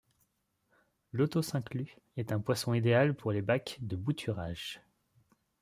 L'otocinclus 1.13 1.95
est 2.17 2.31
un 2.31 2.39
poisson 2.39 2.73
idéal 2.73 3.13
pour 3.13 3.31
les 3.31 3.43
bacs 3.43 3.77
de 3.81 3.95
bouturage. 3.95 4.81